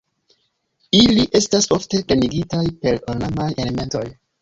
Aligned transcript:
Ili 1.01 1.27
estas 1.41 1.69
ofte 1.79 2.01
plenigitaj 2.09 2.65
per 2.83 3.01
ornamaj 3.15 3.51
elementoj. 3.65 4.07